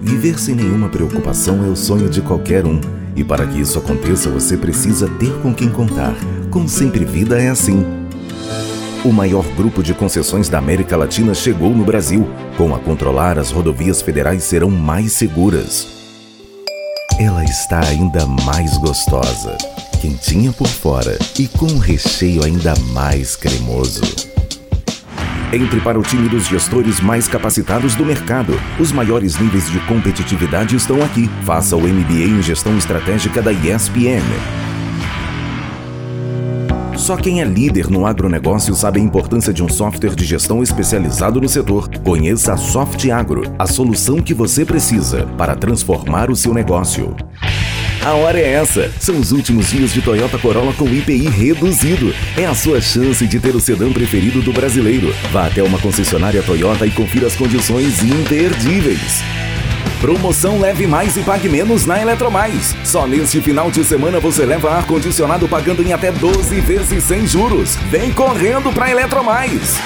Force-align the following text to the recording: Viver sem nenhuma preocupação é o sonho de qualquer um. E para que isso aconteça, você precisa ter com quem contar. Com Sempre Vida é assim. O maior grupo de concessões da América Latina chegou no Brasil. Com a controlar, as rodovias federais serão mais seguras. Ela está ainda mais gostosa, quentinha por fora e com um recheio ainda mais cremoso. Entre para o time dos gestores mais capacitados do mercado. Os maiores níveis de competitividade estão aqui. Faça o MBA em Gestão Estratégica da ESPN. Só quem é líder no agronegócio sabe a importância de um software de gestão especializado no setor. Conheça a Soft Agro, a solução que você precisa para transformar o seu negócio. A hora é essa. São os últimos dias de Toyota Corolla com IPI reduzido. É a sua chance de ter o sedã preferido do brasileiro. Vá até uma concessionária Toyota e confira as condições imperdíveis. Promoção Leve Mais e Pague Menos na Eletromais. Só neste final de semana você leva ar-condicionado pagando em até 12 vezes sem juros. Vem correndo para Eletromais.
Viver 0.00 0.38
sem 0.38 0.54
nenhuma 0.54 0.88
preocupação 0.88 1.64
é 1.64 1.68
o 1.68 1.74
sonho 1.74 2.08
de 2.08 2.20
qualquer 2.20 2.64
um. 2.64 2.80
E 3.16 3.24
para 3.24 3.44
que 3.44 3.60
isso 3.60 3.78
aconteça, 3.78 4.30
você 4.30 4.56
precisa 4.56 5.08
ter 5.08 5.32
com 5.42 5.52
quem 5.52 5.68
contar. 5.70 6.14
Com 6.52 6.68
Sempre 6.68 7.04
Vida 7.04 7.42
é 7.42 7.48
assim. 7.48 7.84
O 9.04 9.12
maior 9.12 9.44
grupo 9.56 9.82
de 9.82 9.92
concessões 9.92 10.48
da 10.48 10.58
América 10.58 10.96
Latina 10.96 11.34
chegou 11.34 11.70
no 11.70 11.84
Brasil. 11.84 12.28
Com 12.56 12.74
a 12.76 12.78
controlar, 12.78 13.36
as 13.36 13.50
rodovias 13.50 14.00
federais 14.00 14.44
serão 14.44 14.70
mais 14.70 15.12
seguras. 15.12 15.88
Ela 17.18 17.44
está 17.44 17.80
ainda 17.84 18.26
mais 18.26 18.78
gostosa, 18.78 19.56
quentinha 20.00 20.52
por 20.52 20.68
fora 20.68 21.18
e 21.38 21.48
com 21.48 21.66
um 21.66 21.78
recheio 21.78 22.44
ainda 22.44 22.74
mais 22.92 23.34
cremoso. 23.34 24.02
Entre 25.52 25.80
para 25.80 25.98
o 25.98 26.02
time 26.02 26.28
dos 26.28 26.46
gestores 26.46 27.00
mais 27.00 27.28
capacitados 27.28 27.94
do 27.94 28.04
mercado. 28.04 28.54
Os 28.78 28.92
maiores 28.92 29.38
níveis 29.38 29.70
de 29.70 29.78
competitividade 29.80 30.76
estão 30.76 31.02
aqui. 31.02 31.28
Faça 31.44 31.76
o 31.76 31.80
MBA 31.80 32.38
em 32.38 32.42
Gestão 32.42 32.76
Estratégica 32.76 33.40
da 33.40 33.52
ESPN. 33.52 34.24
Só 36.96 37.16
quem 37.16 37.42
é 37.42 37.44
líder 37.44 37.90
no 37.90 38.06
agronegócio 38.06 38.74
sabe 38.74 38.98
a 38.98 39.02
importância 39.02 39.52
de 39.52 39.62
um 39.62 39.68
software 39.68 40.14
de 40.14 40.24
gestão 40.24 40.62
especializado 40.62 41.40
no 41.40 41.48
setor. 41.48 41.88
Conheça 42.02 42.54
a 42.54 42.56
Soft 42.56 43.04
Agro, 43.10 43.42
a 43.58 43.66
solução 43.66 44.22
que 44.22 44.32
você 44.32 44.64
precisa 44.64 45.26
para 45.36 45.54
transformar 45.54 46.30
o 46.30 46.36
seu 46.36 46.54
negócio. 46.54 47.14
A 48.04 48.12
hora 48.12 48.38
é 48.38 48.52
essa. 48.52 48.92
São 49.00 49.18
os 49.18 49.32
últimos 49.32 49.70
dias 49.70 49.90
de 49.90 50.02
Toyota 50.02 50.36
Corolla 50.36 50.74
com 50.74 50.86
IPI 50.86 51.26
reduzido. 51.26 52.14
É 52.36 52.44
a 52.44 52.54
sua 52.54 52.78
chance 52.78 53.26
de 53.26 53.40
ter 53.40 53.56
o 53.56 53.60
sedã 53.60 53.90
preferido 53.90 54.42
do 54.42 54.52
brasileiro. 54.52 55.10
Vá 55.32 55.46
até 55.46 55.62
uma 55.62 55.78
concessionária 55.78 56.42
Toyota 56.42 56.86
e 56.86 56.90
confira 56.90 57.26
as 57.26 57.34
condições 57.34 58.02
imperdíveis. 58.02 59.22
Promoção 60.02 60.60
Leve 60.60 60.86
Mais 60.86 61.16
e 61.16 61.22
Pague 61.22 61.48
Menos 61.48 61.86
na 61.86 61.98
Eletromais. 61.98 62.76
Só 62.84 63.06
neste 63.06 63.40
final 63.40 63.70
de 63.70 63.82
semana 63.82 64.20
você 64.20 64.44
leva 64.44 64.70
ar-condicionado 64.70 65.48
pagando 65.48 65.82
em 65.82 65.94
até 65.94 66.12
12 66.12 66.60
vezes 66.60 67.04
sem 67.04 67.26
juros. 67.26 67.76
Vem 67.90 68.12
correndo 68.12 68.70
para 68.70 68.90
Eletromais. 68.90 69.80